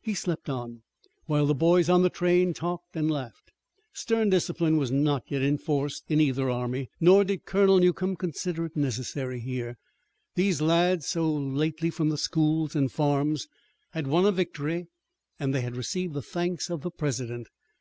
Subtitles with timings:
[0.00, 0.82] He slept on
[1.26, 3.50] while the boys in the train talked and laughed.
[3.92, 8.76] Stern discipline was not yet enforced in either army, nor did Colonel Newcomb consider it
[8.76, 9.76] necessary here.
[10.36, 13.48] These lads, so lately from the schools and farms,
[13.90, 14.86] had won a victory
[15.40, 17.48] and they had received the thanks of the President.